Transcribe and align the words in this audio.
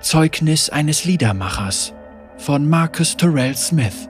Zeugnis 0.00 0.70
eines 0.70 1.04
Liedermachers 1.04 1.92
von 2.36 2.68
Marcus 2.68 3.16
Terrell 3.16 3.56
Smith. 3.56 4.08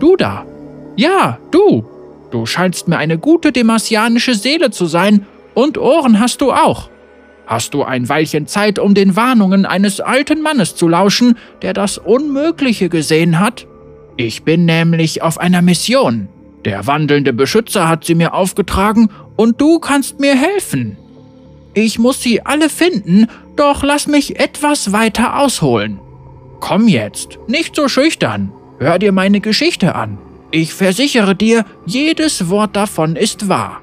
Du 0.00 0.16
da. 0.16 0.44
Ja, 0.96 1.38
du. 1.52 1.84
Du 2.32 2.44
scheinst 2.44 2.88
mir 2.88 2.98
eine 2.98 3.18
gute 3.18 3.52
demasianische 3.52 4.34
Seele 4.34 4.70
zu 4.70 4.86
sein 4.86 5.26
und 5.54 5.78
Ohren 5.78 6.18
hast 6.18 6.40
du 6.40 6.52
auch. 6.52 6.90
Hast 7.46 7.74
du 7.74 7.84
ein 7.84 8.08
Weilchen 8.08 8.46
Zeit, 8.46 8.78
um 8.78 8.94
den 8.94 9.14
Warnungen 9.14 9.64
eines 9.64 10.00
alten 10.00 10.42
Mannes 10.42 10.74
zu 10.74 10.88
lauschen, 10.88 11.38
der 11.62 11.72
das 11.72 11.98
Unmögliche 11.98 12.88
gesehen 12.88 13.38
hat? 13.38 13.66
Ich 14.16 14.42
bin 14.42 14.64
nämlich 14.64 15.22
auf 15.22 15.38
einer 15.38 15.62
Mission. 15.62 16.28
Der 16.64 16.86
wandelnde 16.86 17.32
Beschützer 17.32 17.88
hat 17.88 18.04
sie 18.04 18.14
mir 18.14 18.34
aufgetragen 18.34 19.08
und 19.36 19.60
du 19.60 19.78
kannst 19.78 20.20
mir 20.20 20.34
helfen. 20.36 20.96
Ich 21.74 21.98
muss 21.98 22.22
sie 22.22 22.44
alle 22.44 22.68
finden, 22.68 23.28
doch 23.56 23.82
lass 23.82 24.06
mich 24.06 24.40
etwas 24.40 24.92
weiter 24.92 25.38
ausholen. 25.38 26.00
Komm 26.60 26.88
jetzt, 26.88 27.38
nicht 27.46 27.76
so 27.76 27.88
schüchtern. 27.88 28.52
Hör 28.78 28.98
dir 28.98 29.12
meine 29.12 29.40
Geschichte 29.40 29.94
an. 29.94 30.18
Ich 30.50 30.74
versichere 30.74 31.34
dir, 31.34 31.64
jedes 31.86 32.48
Wort 32.48 32.74
davon 32.74 33.16
ist 33.16 33.48
wahr. 33.48 33.80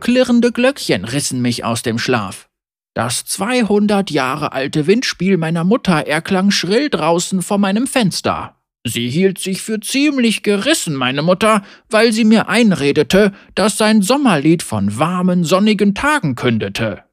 Klirrende 0.00 0.52
Glöckchen 0.52 1.04
rissen 1.04 1.42
mich 1.42 1.64
aus 1.64 1.82
dem 1.82 1.98
Schlaf. 1.98 2.48
Das 2.94 3.24
200 3.24 4.10
Jahre 4.10 4.52
alte 4.52 4.86
Windspiel 4.86 5.36
meiner 5.36 5.64
Mutter 5.64 6.06
erklang 6.06 6.50
schrill 6.50 6.88
draußen 6.88 7.42
vor 7.42 7.58
meinem 7.58 7.86
Fenster. 7.86 8.57
Sie 8.88 9.10
hielt 9.10 9.38
sich 9.38 9.60
für 9.60 9.80
ziemlich 9.80 10.42
gerissen, 10.42 10.94
meine 10.94 11.20
Mutter, 11.20 11.62
weil 11.90 12.10
sie 12.12 12.24
mir 12.24 12.48
einredete, 12.48 13.32
dass 13.54 13.76
sein 13.76 14.00
Sommerlied 14.00 14.62
von 14.62 14.98
warmen, 14.98 15.44
sonnigen 15.44 15.94
Tagen 15.94 16.36
kündete. 16.36 17.04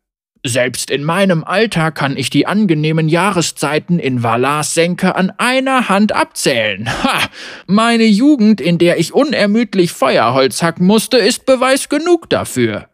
Selbst 0.46 0.90
in 0.90 1.04
meinem 1.04 1.44
Alter 1.44 1.92
kann 1.92 2.16
ich 2.16 2.30
die 2.30 2.48
angenehmen 2.48 3.10
Jahreszeiten 3.10 4.00
in 4.00 4.24
Valars 4.24 4.74
Senke 4.74 5.16
an 5.16 5.34
einer 5.38 5.90
Hand 5.90 6.14
abzählen. 6.14 6.88
Ha! 7.04 7.20
Meine 7.68 8.06
Jugend, 8.06 8.62
in 8.62 8.78
der 8.78 8.98
ich 8.98 9.14
unermüdlich 9.14 9.92
Feuerholz 9.92 10.62
hacken 10.62 10.88
musste, 10.88 11.18
ist 11.18 11.46
Beweis 11.46 11.90
genug 11.90 12.30
dafür. 12.30 12.88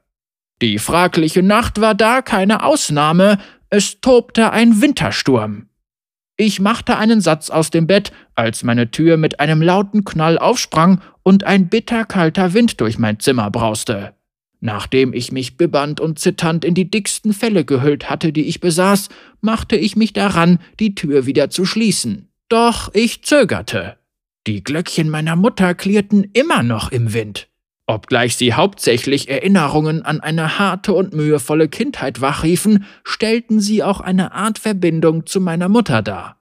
Die 0.61 0.79
fragliche 0.79 1.43
Nacht 1.43 1.81
war 1.81 1.93
da 1.93 2.23
keine 2.23 2.63
Ausnahme, 2.63 3.37
es 3.69 4.01
tobte 4.01 4.51
ein 4.51 4.81
Wintersturm. 4.81 5.67
Ich 6.43 6.59
machte 6.59 6.97
einen 6.97 7.21
Satz 7.21 7.51
aus 7.51 7.69
dem 7.69 7.85
Bett, 7.85 8.11
als 8.33 8.63
meine 8.63 8.89
Tür 8.89 9.15
mit 9.17 9.39
einem 9.39 9.61
lauten 9.61 10.03
Knall 10.03 10.39
aufsprang 10.39 10.99
und 11.21 11.43
ein 11.43 11.69
bitterkalter 11.69 12.55
Wind 12.55 12.81
durch 12.81 12.97
mein 12.97 13.19
Zimmer 13.19 13.51
brauste. 13.51 14.15
Nachdem 14.59 15.13
ich 15.13 15.31
mich 15.31 15.55
bibbernd 15.55 15.99
und 15.99 16.17
zitternd 16.17 16.65
in 16.65 16.73
die 16.73 16.89
dicksten 16.89 17.33
Felle 17.33 17.63
gehüllt 17.63 18.09
hatte, 18.09 18.33
die 18.33 18.45
ich 18.45 18.59
besaß, 18.59 19.09
machte 19.41 19.75
ich 19.75 19.95
mich 19.95 20.13
daran, 20.13 20.57
die 20.79 20.95
Tür 20.95 21.27
wieder 21.27 21.51
zu 21.51 21.63
schließen. 21.63 22.29
Doch 22.49 22.89
ich 22.95 23.23
zögerte. 23.23 23.97
Die 24.47 24.63
Glöckchen 24.63 25.11
meiner 25.11 25.35
Mutter 25.35 25.75
klirrten 25.75 26.23
immer 26.33 26.63
noch 26.63 26.91
im 26.91 27.13
Wind. 27.13 27.50
Obgleich 27.91 28.37
sie 28.37 28.53
hauptsächlich 28.53 29.27
Erinnerungen 29.27 30.01
an 30.03 30.21
eine 30.21 30.57
harte 30.57 30.93
und 30.93 31.13
mühevolle 31.13 31.67
Kindheit 31.67 32.21
wachriefen, 32.21 32.85
stellten 33.03 33.59
sie 33.59 33.83
auch 33.83 33.99
eine 33.99 34.31
Art 34.31 34.59
Verbindung 34.59 35.25
zu 35.25 35.41
meiner 35.41 35.67
Mutter 35.67 36.01
dar. 36.01 36.37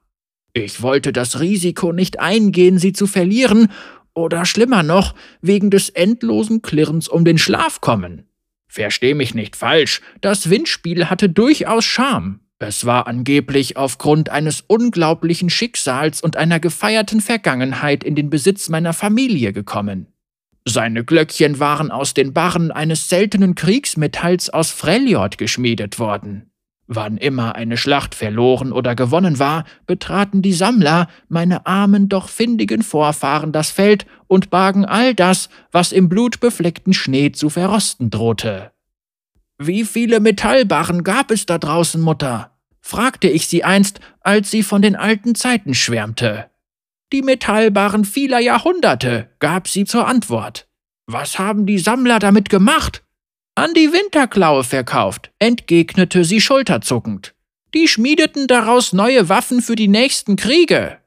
Ich 0.53 0.81
wollte 0.81 1.12
das 1.12 1.41
Risiko 1.41 1.93
nicht 1.93 2.21
eingehen, 2.21 2.78
sie 2.78 2.93
zu 2.93 3.09
verlieren, 3.09 3.67
oder 4.15 4.45
schlimmer 4.45 4.84
noch, 4.84 5.17
wegen 5.41 5.73
des 5.73 5.89
endlosen 5.89 6.62
Klirrens 6.62 7.09
um 7.09 7.25
den 7.25 7.37
Schlaf 7.37 7.81
kommen. 7.81 8.28
Versteh 8.69 9.15
mich 9.15 9.34
nicht 9.34 9.56
falsch, 9.56 10.03
das 10.21 10.51
Windspiel 10.51 11.06
hatte 11.06 11.28
durchaus 11.28 11.84
Charme. 11.84 12.39
Es 12.61 12.87
war 12.87 13.09
angeblich 13.09 13.77
aufgrund 13.77 14.28
eines 14.28 14.61
unglaublichen 14.69 15.51
Schicksals 15.51 16.23
und 16.23 16.37
einer 16.37 16.61
gefeierten 16.61 17.21
Vergangenheit 17.21 18.05
in 18.05 18.15
den 18.15 18.31
Besitz 18.31 18.69
meiner 18.69 18.93
Familie 18.93 19.53
gekommen. 19.53 20.06
Seine 20.66 21.04
Glöckchen 21.04 21.59
waren 21.59 21.91
aus 21.91 22.15
den 22.15 22.32
Barren 22.32 22.71
eines 22.71 23.09
seltenen 23.09 23.54
Kriegsmetalls 23.54 24.50
aus 24.50 24.71
Freljord 24.71 25.38
geschmiedet 25.38 25.98
worden. 25.98 26.50
Wann 26.93 27.19
immer 27.19 27.54
eine 27.54 27.76
Schlacht 27.76 28.16
verloren 28.16 28.72
oder 28.72 28.97
gewonnen 28.97 29.38
war, 29.38 29.65
betraten 29.87 30.43
die 30.43 30.53
Sammler, 30.53 31.09
meine 31.28 31.65
armen, 31.65 32.09
doch 32.09 32.28
findigen 32.28 32.82
Vorfahren, 32.82 33.53
das 33.53 33.70
Feld 33.70 34.06
und 34.26 34.50
bargen 34.50 34.84
all 34.84 35.15
das, 35.15 35.50
was 35.70 35.93
im 35.93 36.09
blutbefleckten 36.09 36.93
Schnee 36.93 37.31
zu 37.31 37.49
verrosten 37.49 38.10
drohte. 38.10 38.72
Wie 39.56 39.84
viele 39.84 40.19
Metallbarren 40.19 41.04
gab 41.04 41.31
es 41.31 41.47
da 41.47 41.59
draußen, 41.59 42.00
Mutter? 42.00 42.50
fragte 42.81 43.28
ich 43.28 43.47
sie 43.47 43.62
einst, 43.62 44.00
als 44.22 44.50
sie 44.50 44.65
von 44.65 44.82
den 44.82 44.97
alten 44.97 45.37
Zeiten 45.37 45.75
schwärmte. 45.75 46.50
Die 47.12 47.22
Metallbarren 47.22 48.04
vieler 48.04 48.38
Jahrhunderte, 48.38 49.31
gab 49.41 49.66
sie 49.66 49.84
zur 49.84 50.06
Antwort. 50.06 50.69
Was 51.06 51.38
haben 51.38 51.66
die 51.66 51.78
Sammler 51.78 52.21
damit 52.21 52.50
gemacht? 52.50 53.03
An 53.56 53.75
die 53.75 53.93
Winterklaue 53.93 54.62
verkauft, 54.62 55.32
entgegnete 55.41 56.25
sie 56.25 56.41
schulterzuckend. 56.41 57.34
Die 57.75 57.88
schmiedeten 57.88 58.47
daraus 58.47 58.93
neue 58.93 59.28
Waffen 59.28 59.60
für 59.60 59.75
die 59.75 59.88
nächsten 59.88 60.37
Kriege. 60.37 60.99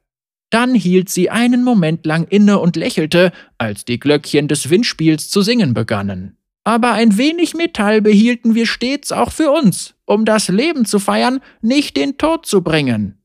Dann 0.49 0.75
hielt 0.75 1.09
sie 1.09 1.29
einen 1.29 1.63
Moment 1.63 2.05
lang 2.05 2.27
inne 2.27 2.59
und 2.59 2.75
lächelte, 2.75 3.31
als 3.57 3.85
die 3.85 3.99
Glöckchen 3.99 4.47
des 4.47 4.69
Windspiels 4.69 5.29
zu 5.29 5.41
singen 5.41 5.73
begannen. 5.73 6.37
Aber 6.63 6.91
ein 6.91 7.17
wenig 7.17 7.55
Metall 7.55 8.01
behielten 8.01 8.55
wir 8.55 8.67
stets 8.67 9.11
auch 9.11 9.31
für 9.31 9.51
uns, 9.51 9.95
um 10.05 10.25
das 10.25 10.49
Leben 10.49 10.85
zu 10.85 10.99
feiern, 10.99 11.41
nicht 11.61 11.97
den 11.97 12.17
Tod 12.17 12.45
zu 12.45 12.61
bringen. 12.61 13.17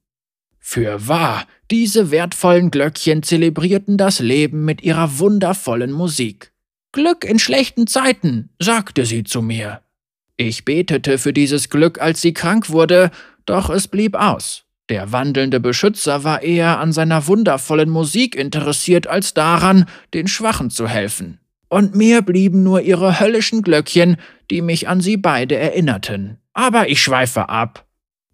Für 0.59 1.07
wahr, 1.07 1.47
diese 1.71 2.11
wertvollen 2.11 2.71
Glöckchen 2.71 3.23
zelebrierten 3.23 3.97
das 3.99 4.21
Leben 4.21 4.65
mit 4.65 4.83
ihrer 4.83 5.19
wundervollen 5.19 5.93
Musik. 5.93 6.53
Glück 6.93 7.25
in 7.25 7.39
schlechten 7.39 7.87
Zeiten, 7.87 8.49
sagte 8.59 9.05
sie 9.05 9.25
zu 9.25 9.43
mir. 9.43 9.83
Ich 10.37 10.65
betete 10.65 11.19
für 11.19 11.33
dieses 11.33 11.69
Glück, 11.69 12.01
als 12.01 12.21
sie 12.23 12.33
krank 12.33 12.71
wurde, 12.71 13.11
doch 13.45 13.69
es 13.69 13.89
blieb 13.89 14.15
aus. 14.15 14.65
Der 14.89 15.13
wandelnde 15.13 15.61
Beschützer 15.61 16.25
war 16.25 16.43
eher 16.43 16.79
an 16.79 16.93
seiner 16.93 17.27
wundervollen 17.27 17.91
Musik 17.91 18.35
interessiert 18.35 19.07
als 19.07 19.35
daran, 19.35 19.85
den 20.15 20.29
Schwachen 20.29 20.71
zu 20.71 20.89
helfen. 20.89 21.39
Und 21.69 21.95
mir 21.95 22.23
blieben 22.23 22.63
nur 22.63 22.81
ihre 22.81 23.21
höllischen 23.21 23.63
Glöckchen, 23.63 24.17
die 24.51 24.63
mich 24.63 24.89
an 24.89 25.03
sie 25.03 25.19
beide 25.19 25.57
erinnerten. 25.57 26.39
Aber 26.55 26.89
ich 26.89 27.03
schweife 27.03 27.51
ab. 27.51 27.85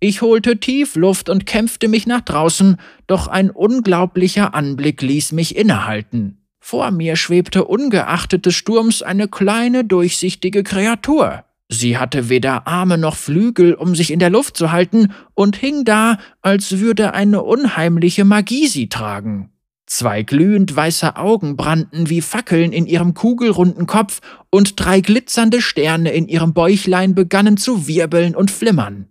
Ich 0.06 0.20
holte 0.20 0.60
tief 0.60 0.96
Luft 0.96 1.30
und 1.30 1.46
kämpfte 1.46 1.88
mich 1.88 2.06
nach 2.06 2.20
draußen, 2.20 2.76
doch 3.06 3.26
ein 3.26 3.48
unglaublicher 3.48 4.54
Anblick 4.54 5.00
ließ 5.00 5.32
mich 5.32 5.56
innehalten. 5.56 6.44
Vor 6.60 6.90
mir 6.90 7.16
schwebte 7.16 7.64
ungeachtet 7.64 8.44
des 8.44 8.54
Sturms 8.54 9.00
eine 9.00 9.28
kleine, 9.28 9.82
durchsichtige 9.82 10.62
Kreatur. 10.62 11.44
Sie 11.70 11.96
hatte 11.96 12.28
weder 12.28 12.66
Arme 12.66 12.98
noch 12.98 13.16
Flügel, 13.16 13.72
um 13.72 13.94
sich 13.94 14.10
in 14.10 14.18
der 14.18 14.28
Luft 14.28 14.58
zu 14.58 14.72
halten, 14.72 15.14
und 15.32 15.56
hing 15.56 15.86
da, 15.86 16.18
als 16.42 16.80
würde 16.80 17.14
eine 17.14 17.42
unheimliche 17.42 18.26
Magie 18.26 18.66
sie 18.66 18.90
tragen. 18.90 19.52
Zwei 19.86 20.22
glühend 20.22 20.76
weiße 20.76 21.16
Augen 21.16 21.56
brannten 21.56 22.10
wie 22.10 22.20
Fackeln 22.20 22.74
in 22.74 22.84
ihrem 22.84 23.14
kugelrunden 23.14 23.86
Kopf, 23.86 24.20
und 24.50 24.78
drei 24.78 25.00
glitzernde 25.00 25.62
Sterne 25.62 26.10
in 26.10 26.28
ihrem 26.28 26.52
Bäuchlein 26.52 27.14
begannen 27.14 27.56
zu 27.56 27.86
wirbeln 27.88 28.36
und 28.36 28.50
flimmern. 28.50 29.08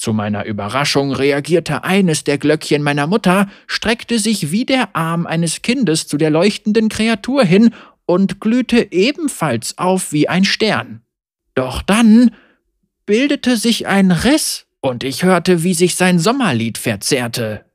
Zu 0.00 0.14
meiner 0.14 0.46
Überraschung 0.46 1.12
reagierte 1.12 1.84
eines 1.84 2.24
der 2.24 2.38
Glöckchen 2.38 2.82
meiner 2.82 3.06
Mutter, 3.06 3.50
streckte 3.66 4.18
sich 4.18 4.50
wie 4.50 4.64
der 4.64 4.96
Arm 4.96 5.26
eines 5.26 5.60
Kindes 5.60 6.06
zu 6.06 6.16
der 6.16 6.30
leuchtenden 6.30 6.88
Kreatur 6.88 7.44
hin 7.44 7.74
und 8.06 8.40
glühte 8.40 8.92
ebenfalls 8.92 9.76
auf 9.76 10.10
wie 10.10 10.26
ein 10.26 10.46
Stern. 10.46 11.02
Doch 11.54 11.82
dann 11.82 12.30
bildete 13.04 13.58
sich 13.58 13.88
ein 13.88 14.10
Riss, 14.10 14.64
und 14.80 15.04
ich 15.04 15.22
hörte, 15.22 15.64
wie 15.64 15.74
sich 15.74 15.96
sein 15.96 16.18
Sommerlied 16.18 16.78
verzerrte. 16.78 17.66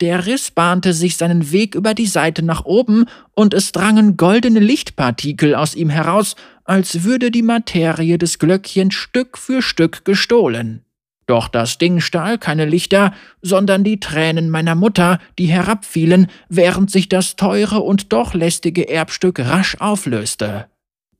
Der 0.00 0.26
Riss 0.26 0.52
bahnte 0.52 0.92
sich 0.92 1.16
seinen 1.16 1.50
Weg 1.50 1.74
über 1.74 1.92
die 1.92 2.06
Seite 2.06 2.44
nach 2.44 2.64
oben, 2.64 3.06
und 3.32 3.52
es 3.52 3.72
drangen 3.72 4.16
goldene 4.16 4.60
Lichtpartikel 4.60 5.56
aus 5.56 5.74
ihm 5.74 5.90
heraus, 5.90 6.36
als 6.62 7.02
würde 7.02 7.32
die 7.32 7.42
Materie 7.42 8.16
des 8.16 8.38
Glöckchen 8.38 8.92
Stück 8.92 9.36
für 9.36 9.60
Stück 9.60 10.04
gestohlen. 10.04 10.83
Doch 11.26 11.48
das 11.48 11.78
Ding 11.78 12.00
stahl 12.00 12.38
keine 12.38 12.66
Lichter, 12.66 13.14
sondern 13.40 13.82
die 13.82 14.00
Tränen 14.00 14.50
meiner 14.50 14.74
Mutter, 14.74 15.18
die 15.38 15.46
herabfielen, 15.46 16.26
während 16.48 16.90
sich 16.90 17.08
das 17.08 17.36
teure 17.36 17.80
und 17.80 18.12
doch 18.12 18.34
lästige 18.34 18.88
Erbstück 18.88 19.38
rasch 19.40 19.76
auflöste. 19.80 20.66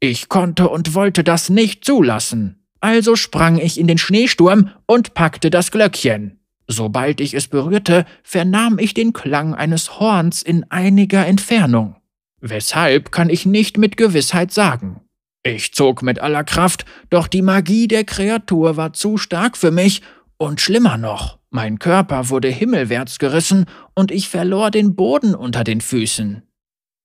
Ich 0.01 0.29
konnte 0.29 0.69
und 0.69 0.95
wollte 0.95 1.25
das 1.25 1.49
nicht 1.49 1.85
zulassen. 1.85 2.59
Also 2.81 3.17
sprang 3.17 3.57
ich 3.59 3.81
in 3.81 3.87
den 3.87 3.97
Schneesturm 3.97 4.71
und 4.87 5.15
packte 5.15 5.49
das 5.49 5.71
Glöckchen. 5.71 6.39
Sobald 6.67 7.21
ich 7.21 7.33
es 7.33 7.49
berührte, 7.49 8.05
vernahm 8.23 8.79
ich 8.79 8.93
den 8.93 9.15
Klang 9.15 9.55
eines 9.55 9.99
Horns 10.01 10.43
in 10.43 10.71
einiger 10.71 11.27
Entfernung. 11.27 11.97
Weshalb 12.41 13.11
kann 13.11 13.31
ich 13.31 13.47
nicht 13.47 13.79
mit 13.79 13.97
Gewissheit 13.97 14.53
sagen. 14.53 15.01
Ich 15.47 15.75
zog 15.75 16.03
mit 16.03 16.21
aller 16.21 16.43
Kraft, 16.43 16.87
doch 17.11 17.29
die 17.29 17.43
Magie 17.43 17.87
der 17.87 18.05
Kreatur 18.05 18.79
war 18.79 18.95
zu 18.95 19.19
stark 19.19 19.57
für 19.59 19.71
mich, 19.71 20.01
und 20.39 20.61
schlimmer 20.61 20.97
noch, 20.97 21.39
mein 21.51 21.79
Körper 21.79 22.31
wurde 22.31 22.49
himmelwärts 22.49 23.19
gerissen 23.19 23.67
und 23.95 24.11
ich 24.11 24.29
verlor 24.29 24.71
den 24.71 24.97
Boden 24.97 25.35
unter 25.35 25.63
den 25.63 25.81
Füßen. 25.81 26.43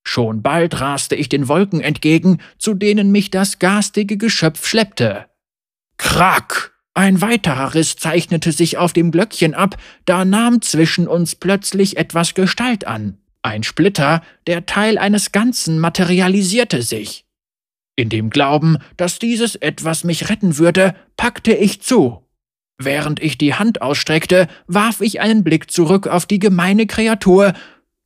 Schon 0.04 0.42
bald 0.42 0.80
raste 0.80 1.16
ich 1.16 1.30
den 1.30 1.48
Wolken 1.48 1.82
entgegen, 1.82 2.40
zu 2.58 2.74
denen 2.74 3.12
mich 3.12 3.30
das 3.30 3.60
garstige 3.60 4.18
Geschöpf 4.18 4.66
schleppte. 4.66 5.26
Krack! 5.98 6.74
Ein 6.96 7.22
weiterer 7.22 7.76
Riss 7.76 7.98
zeichnete 7.98 8.52
sich 8.52 8.78
auf 8.78 8.94
dem 8.94 9.12
Glöckchen 9.12 9.54
ab, 9.54 9.78
da 10.06 10.26
nahm 10.26 10.62
zwischen 10.62 11.08
uns 11.08 11.36
plötzlich 11.36 11.98
etwas 11.98 12.34
Gestalt 12.34 12.88
an. 12.88 13.20
Ein 13.42 13.64
Splitter, 13.64 14.24
der 14.48 14.66
Teil 14.66 14.98
eines 14.98 15.32
Ganzen, 15.32 15.80
materialisierte 15.80 16.82
sich. 16.82 17.26
In 18.00 18.08
dem 18.08 18.30
Glauben, 18.30 18.78
dass 18.96 19.20
dieses 19.20 19.56
etwas 19.56 20.06
mich 20.06 20.30
retten 20.30 20.58
würde, 20.58 20.96
packte 21.18 21.52
ich 21.52 21.82
zu. 21.82 22.24
Während 22.78 23.22
ich 23.22 23.38
die 23.38 23.56
Hand 23.56 23.82
ausstreckte, 23.82 24.48
warf 24.68 25.02
ich 25.02 25.20
einen 25.20 25.44
Blick 25.44 25.70
zurück 25.70 26.08
auf 26.08 26.26
die 26.26 26.40
gemeine 26.40 26.88
Kreatur, 26.88 27.52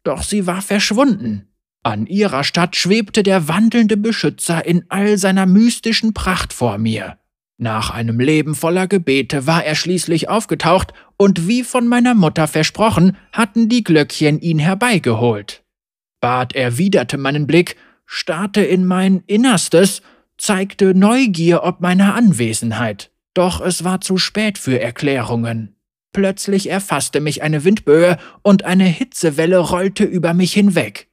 doch 0.03 0.23
sie 0.23 0.47
war 0.47 0.63
verschwunden. 0.63 1.47
An 1.83 2.07
ihrer 2.07 2.43
Stadt 2.43 2.75
schwebte 2.75 3.21
der 3.21 3.47
wandelnde 3.47 3.95
Beschützer 3.95 4.65
in 4.65 4.83
all 4.89 5.19
seiner 5.19 5.45
mystischen 5.45 6.15
Pracht 6.15 6.53
vor 6.53 6.79
mir. 6.79 7.19
Nach 7.59 7.91
einem 7.91 8.19
Leben 8.19 8.55
voller 8.55 8.87
Gebete 8.87 9.45
war 9.45 9.63
er 9.63 9.75
schließlich 9.75 10.27
aufgetaucht, 10.27 10.91
und 11.17 11.47
wie 11.47 11.61
von 11.61 11.87
meiner 11.87 12.15
Mutter 12.15 12.47
versprochen, 12.47 13.15
hatten 13.31 13.69
die 13.69 13.83
Glöckchen 13.83 14.41
ihn 14.41 14.57
herbeigeholt. 14.57 15.63
Bart 16.19 16.55
erwiderte 16.55 17.19
meinen 17.19 17.45
Blick, 17.45 17.75
starrte 18.13 18.61
in 18.61 18.85
mein 18.85 19.23
Innerstes, 19.25 20.03
zeigte 20.37 20.93
Neugier 20.93 21.63
ob 21.63 21.81
meiner 21.81 22.13
Anwesenheit. 22.13 23.11
Doch 23.33 23.59
es 23.59 23.83
war 23.83 24.01
zu 24.01 24.17
spät 24.17 24.59
für 24.59 24.79
Erklärungen. 24.79 25.75
Plötzlich 26.13 26.69
erfasste 26.69 27.21
mich 27.21 27.41
eine 27.41 27.63
Windböe 27.63 28.17
und 28.43 28.65
eine 28.65 28.83
Hitzewelle 28.83 29.57
rollte 29.57 30.03
über 30.03 30.35
mich 30.35 30.53
hinweg. 30.53 31.09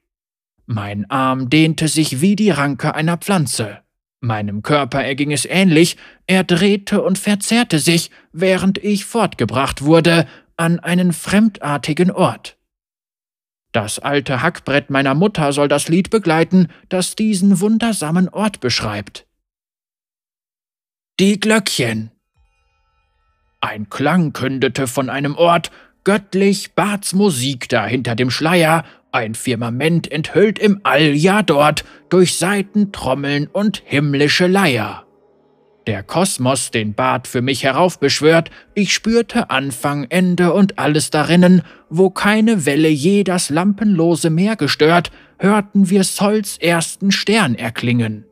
Mein 0.66 1.10
Arm 1.10 1.48
dehnte 1.48 1.88
sich 1.88 2.20
wie 2.20 2.36
die 2.36 2.50
Ranke 2.50 2.94
einer 2.94 3.16
Pflanze. 3.16 3.78
Meinem 4.20 4.60
Körper 4.60 5.02
erging 5.02 5.32
es 5.32 5.46
ähnlich, 5.46 5.96
er 6.26 6.44
drehte 6.44 7.02
und 7.02 7.18
verzerrte 7.18 7.78
sich, 7.78 8.10
während 8.32 8.76
ich 8.76 9.06
fortgebracht 9.06 9.82
wurde 9.82 10.26
an 10.58 10.78
einen 10.80 11.14
fremdartigen 11.14 12.10
Ort. 12.10 12.58
Das 13.72 13.98
alte 13.98 14.42
Hackbrett 14.42 14.90
meiner 14.90 15.14
Mutter 15.14 15.52
soll 15.52 15.68
das 15.68 15.88
Lied 15.88 16.10
begleiten, 16.10 16.68
das 16.88 17.14
diesen 17.14 17.60
wundersamen 17.60 18.28
Ort 18.28 18.60
beschreibt. 18.60 19.26
Die 21.20 21.38
Glöckchen. 21.38 22.10
Ein 23.60 23.90
Klang 23.90 24.32
kündete 24.32 24.86
von 24.86 25.10
einem 25.10 25.36
Ort, 25.36 25.70
göttlich 26.02 26.74
Barts 26.74 27.12
Musik 27.12 27.68
da 27.68 27.86
hinter 27.86 28.16
dem 28.16 28.30
Schleier, 28.30 28.84
ein 29.12 29.34
Firmament 29.34 30.10
enthüllt 30.10 30.58
im 30.58 30.80
All 30.82 31.02
ja 31.02 31.42
dort 31.42 31.84
durch 32.08 32.36
Saitentrommeln 32.36 33.48
und 33.48 33.82
himmlische 33.84 34.46
Leier. 34.46 35.04
Der 35.90 36.04
Kosmos 36.04 36.70
den 36.70 36.94
Bart 36.94 37.26
für 37.26 37.42
mich 37.42 37.64
heraufbeschwört, 37.64 38.52
ich 38.74 38.92
spürte 38.92 39.50
Anfang, 39.50 40.06
Ende 40.08 40.52
und 40.52 40.78
alles 40.78 41.10
darinnen, 41.10 41.62
wo 41.88 42.10
keine 42.10 42.64
Welle 42.64 42.88
je 42.88 43.24
das 43.24 43.50
lampenlose 43.50 44.30
Meer 44.30 44.54
gestört, 44.54 45.10
hörten 45.40 45.90
wir 45.90 46.04
Sols 46.04 46.58
ersten 46.58 47.10
Stern 47.10 47.56
erklingen. 47.56 48.24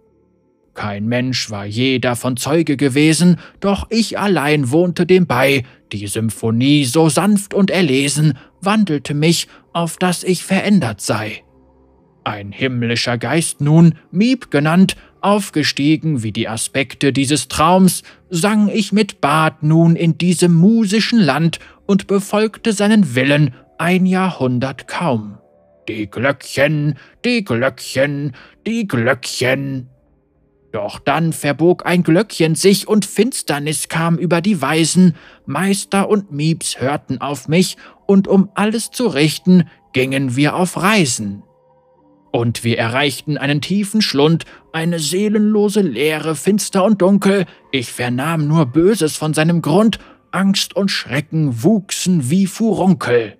Kein 0.75 1.07
Mensch 1.07 1.51
war 1.51 1.67
je 1.67 1.99
davon 1.99 2.37
Zeuge 2.37 2.77
gewesen, 2.77 3.41
doch 3.59 3.89
ich 3.91 4.21
allein 4.21 4.71
wohnte 4.71 5.05
dem 5.05 5.27
bei, 5.27 5.65
die 5.91 6.07
Symphonie 6.07 6.85
so 6.85 7.09
sanft 7.09 7.55
und 7.55 7.73
erlesen 7.73 8.39
wandelte 8.61 9.15
mich, 9.15 9.49
auf 9.73 9.97
dass 9.97 10.23
ich 10.23 10.45
verändert 10.45 11.01
sei. 11.01 11.43
Ein 12.23 12.53
himmlischer 12.53 13.17
Geist 13.17 13.63
nun, 13.63 13.95
Mieb 14.11 14.51
genannt, 14.51 14.97
aufgestiegen 15.21 16.23
wie 16.23 16.33
die 16.33 16.49
Aspekte 16.49 17.13
dieses 17.13 17.49
Traums, 17.49 18.03
sang 18.31 18.69
ich 18.69 18.93
mit 18.93 19.21
Bart 19.21 19.63
nun 19.63 19.97
in 19.97 20.19
diesem 20.19 20.55
musischen 20.55 21.19
Land 21.19 21.59
und 21.87 22.07
befolgte 22.07 22.73
seinen 22.73 23.15
Willen 23.15 23.55
ein 23.79 24.07
Jahrhundert 24.07 24.89
kaum. 24.89 25.39
Die 25.89 26.11
Glöckchen, 26.11 26.99
die 27.25 27.45
Glöckchen, 27.45 28.35
die 28.67 28.87
Glöckchen, 28.87 29.89
doch 30.73 30.99
dann 30.99 31.33
verbog 31.33 31.87
ein 31.87 32.03
Glöckchen 32.03 32.55
sich 32.55 32.87
und 32.87 33.07
Finsternis 33.07 33.89
kam 33.89 34.19
über 34.19 34.43
die 34.43 34.61
Weisen, 34.61 35.15
Meister 35.47 36.11
und 36.11 36.31
Miebs 36.31 36.81
hörten 36.81 37.21
auf 37.21 37.49
mich, 37.49 37.77
und 38.07 38.29
um 38.29 38.51
alles 38.55 38.91
zu 38.91 39.07
richten, 39.07 39.69
gingen 39.93 40.37
wir 40.37 40.57
auf 40.57 40.77
Reisen. 40.77 41.43
Und 42.31 42.63
wir 42.63 42.79
erreichten 42.79 43.39
einen 43.39 43.61
tiefen 43.61 44.03
Schlund, 44.03 44.45
eine 44.73 44.99
seelenlose 44.99 45.81
Leere, 45.81 46.35
finster 46.35 46.85
und 46.85 47.01
dunkel, 47.01 47.47
ich 47.73 47.91
vernahm 47.91 48.47
nur 48.47 48.67
Böses 48.67 49.17
von 49.17 49.33
seinem 49.33 49.63
Grund, 49.63 49.99
Angst 50.31 50.77
und 50.77 50.91
Schrecken 50.91 51.63
wuchsen 51.63 52.31
wie 52.31 52.47
Furunkel. 52.47 53.39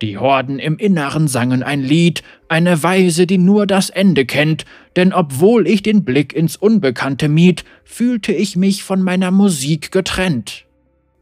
Die 0.00 0.16
Horden 0.16 0.60
im 0.60 0.78
Inneren 0.78 1.26
sangen 1.26 1.64
ein 1.64 1.82
Lied, 1.82 2.22
eine 2.48 2.84
Weise, 2.84 3.26
die 3.26 3.38
nur 3.38 3.66
das 3.66 3.90
Ende 3.90 4.26
kennt, 4.26 4.64
denn 4.94 5.12
obwohl 5.12 5.66
ich 5.66 5.82
den 5.82 6.04
Blick 6.04 6.32
ins 6.32 6.56
Unbekannte 6.56 7.28
mied, 7.28 7.64
fühlte 7.82 8.32
ich 8.32 8.54
mich 8.54 8.84
von 8.84 9.02
meiner 9.02 9.32
Musik 9.32 9.90
getrennt. 9.90 10.66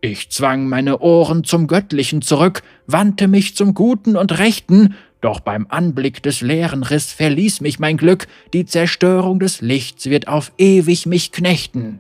Ich 0.02 0.31
zwang 0.31 0.69
meine 0.69 0.99
Ohren 0.99 1.43
zum 1.43 1.69
Göttlichen 1.69 2.20
zurück, 2.20 2.62
wandte 2.87 3.28
mich 3.28 3.56
zum 3.56 3.73
Guten 3.73 4.14
und 4.14 4.38
Rechten, 4.38 4.94
doch 5.26 5.40
beim 5.40 5.67
Anblick 5.69 6.23
des 6.23 6.40
leeren 6.40 6.84
Riss 6.84 7.12
verließ 7.12 7.61
mich 7.61 7.81
mein 7.81 7.96
Glück, 7.96 8.28
die 8.52 8.64
Zerstörung 8.64 9.40
des 9.40 9.61
Lichts 9.61 10.06
wird 10.06 10.28
auf 10.28 10.52
ewig 10.56 11.05
mich 11.05 11.32
knechten. 11.32 11.99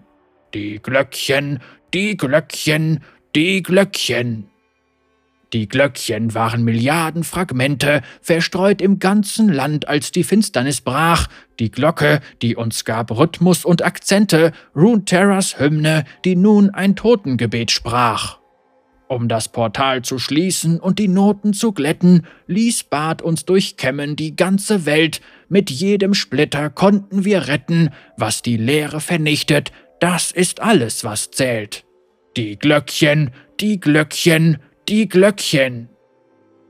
Die 0.54 0.78
Glöckchen, 0.80 1.58
die 1.92 2.16
Glöckchen, 2.16 3.00
die 3.34 3.64
Glöckchen. 3.64 4.46
Die 5.52 5.68
Glöckchen 5.68 6.34
waren 6.34 6.62
Milliarden 6.62 7.24
Fragmente, 7.24 8.02
verstreut 8.20 8.80
im 8.80 9.00
ganzen 9.00 9.48
Land, 9.48 9.88
als 9.88 10.12
die 10.12 10.22
Finsternis 10.22 10.80
brach. 10.80 11.26
Die 11.58 11.72
Glocke, 11.72 12.20
die 12.42 12.54
uns 12.54 12.84
gab 12.84 13.10
Rhythmus 13.10 13.64
und 13.64 13.84
Akzente, 13.84 14.52
Runeterras 14.76 15.58
Hymne, 15.58 16.04
die 16.24 16.36
nun 16.36 16.70
ein 16.70 16.94
Totengebet 16.94 17.72
sprach. 17.72 18.38
Um 19.08 19.28
das 19.28 19.48
Portal 19.48 20.02
zu 20.02 20.18
schließen 20.18 20.80
und 20.80 20.98
die 20.98 21.08
Noten 21.08 21.52
zu 21.52 21.72
glätten, 21.72 22.26
ließ 22.48 22.84
Bart 22.84 23.22
uns 23.22 23.44
durchkämmen 23.44 24.16
die 24.16 24.34
ganze 24.34 24.84
Welt. 24.84 25.20
Mit 25.48 25.70
jedem 25.70 26.12
Splitter 26.12 26.70
konnten 26.70 27.24
wir 27.24 27.46
retten, 27.46 27.90
was 28.16 28.42
die 28.42 28.56
Leere 28.56 29.00
vernichtet, 29.00 29.70
das 30.00 30.30
ist 30.30 30.60
alles, 30.60 31.04
was 31.04 31.30
zählt. 31.30 31.84
Die 32.36 32.58
Glöckchen, 32.58 33.30
die 33.60 33.80
Glöckchen, 33.80 34.58
die 34.88 35.08
Glöckchen. 35.08 35.88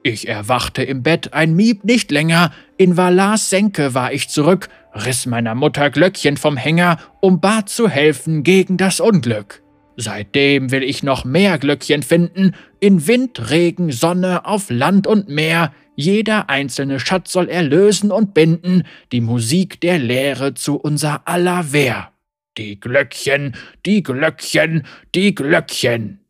Ich 0.02 0.28
erwachte 0.28 0.84
im 0.84 1.02
Bett, 1.02 1.32
ein 1.32 1.54
Mieb 1.54 1.84
nicht 1.84 2.12
länger, 2.12 2.52
in 2.76 2.96
Valars 2.96 3.50
Senke 3.50 3.94
war 3.94 4.12
ich 4.12 4.28
zurück, 4.28 4.68
riss 4.94 5.26
meiner 5.26 5.56
Mutter 5.56 5.90
Glöckchen 5.90 6.36
vom 6.36 6.56
Hänger, 6.56 6.98
um 7.20 7.40
Bart 7.40 7.68
zu 7.68 7.88
helfen 7.88 8.44
gegen 8.44 8.76
das 8.76 9.00
Unglück. 9.00 9.62
Seitdem 9.96 10.70
will 10.70 10.82
ich 10.82 11.02
noch 11.02 11.24
mehr 11.24 11.58
Glöckchen 11.58 12.02
finden, 12.02 12.52
in 12.80 13.06
Wind, 13.06 13.50
Regen, 13.50 13.90
Sonne, 13.90 14.44
auf 14.44 14.68
Land 14.68 15.06
und 15.06 15.28
Meer, 15.28 15.72
jeder 15.94 16.50
einzelne 16.50 17.00
Schatz 17.00 17.32
soll 17.32 17.48
erlösen 17.48 18.12
und 18.12 18.34
binden, 18.34 18.82
die 19.12 19.22
Musik 19.22 19.80
der 19.80 19.98
Lehre 19.98 20.52
zu 20.52 20.76
unser 20.76 21.26
aller 21.26 21.72
Wehr. 21.72 22.12
Die 22.58 22.78
Glöckchen, 22.78 23.56
die 23.86 24.02
Glöckchen, 24.02 24.86
die 25.14 25.34
Glöckchen. 25.34 26.20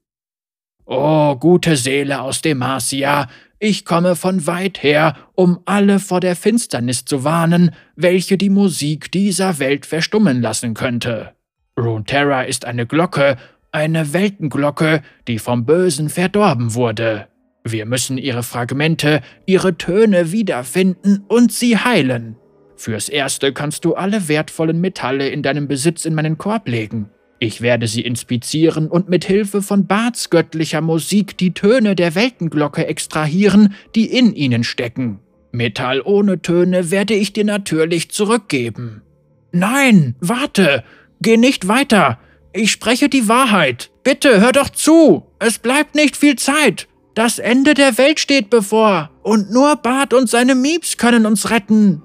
Oh, 0.84 1.34
gute 1.34 1.76
Seele 1.76 2.20
aus 2.20 2.42
Demacia, 2.42 3.28
ich 3.58 3.84
komme 3.84 4.14
von 4.14 4.46
weit 4.46 4.82
her, 4.82 5.16
um 5.34 5.60
alle 5.64 5.98
vor 5.98 6.20
der 6.20 6.36
Finsternis 6.36 7.04
zu 7.04 7.24
warnen, 7.24 7.74
welche 7.96 8.38
die 8.38 8.50
Musik 8.50 9.10
dieser 9.10 9.58
Welt 9.58 9.86
verstummen 9.86 10.40
lassen 10.40 10.74
könnte. 10.74 11.34
Runeterra 11.78 12.42
ist 12.42 12.64
eine 12.64 12.86
Glocke, 12.86 13.36
eine 13.76 14.14
Weltenglocke, 14.14 15.02
die 15.28 15.38
vom 15.38 15.66
Bösen 15.66 16.08
verdorben 16.08 16.72
wurde. 16.72 17.28
Wir 17.62 17.84
müssen 17.84 18.16
ihre 18.16 18.42
Fragmente, 18.42 19.20
ihre 19.44 19.76
Töne 19.76 20.32
wiederfinden 20.32 21.24
und 21.28 21.52
sie 21.52 21.76
heilen. 21.76 22.36
Fürs 22.76 23.10
Erste 23.10 23.52
kannst 23.52 23.84
du 23.84 23.94
alle 23.94 24.28
wertvollen 24.28 24.80
Metalle 24.80 25.28
in 25.28 25.42
deinem 25.42 25.68
Besitz 25.68 26.06
in 26.06 26.14
meinen 26.14 26.38
Korb 26.38 26.68
legen. 26.68 27.10
Ich 27.38 27.60
werde 27.60 27.86
sie 27.86 28.00
inspizieren 28.00 28.88
und 28.88 29.10
mit 29.10 29.26
Hilfe 29.26 29.60
von 29.60 29.86
Barts 29.86 30.30
göttlicher 30.30 30.80
Musik 30.80 31.36
die 31.36 31.52
Töne 31.52 31.94
der 31.94 32.14
Weltenglocke 32.14 32.86
extrahieren, 32.86 33.74
die 33.94 34.06
in 34.06 34.34
ihnen 34.34 34.64
stecken. 34.64 35.20
Metall 35.52 36.00
ohne 36.00 36.40
Töne 36.40 36.90
werde 36.90 37.12
ich 37.12 37.34
dir 37.34 37.44
natürlich 37.44 38.10
zurückgeben. 38.10 39.02
Nein, 39.52 40.14
warte. 40.20 40.82
Geh 41.20 41.36
nicht 41.36 41.68
weiter. 41.68 42.18
Ich 42.56 42.70
spreche 42.72 43.10
die 43.10 43.28
Wahrheit. 43.28 43.90
Bitte, 44.02 44.40
hör 44.40 44.50
doch 44.50 44.70
zu. 44.70 45.26
Es 45.38 45.58
bleibt 45.58 45.94
nicht 45.94 46.16
viel 46.16 46.36
Zeit. 46.36 46.88
Das 47.14 47.38
Ende 47.38 47.74
der 47.74 47.98
Welt 47.98 48.18
steht 48.18 48.48
bevor. 48.48 49.10
Und 49.22 49.50
nur 49.50 49.76
Bart 49.76 50.14
und 50.14 50.30
seine 50.30 50.54
Mieps 50.54 50.96
können 50.96 51.26
uns 51.26 51.50
retten. 51.50 52.02